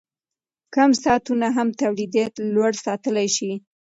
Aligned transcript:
کم 0.75 0.89
ساعتونه 1.03 1.47
هم 1.57 1.67
تولیدیت 1.81 2.33
لوړ 2.53 2.71
ساتلی 2.85 3.27
شي. 3.35 3.51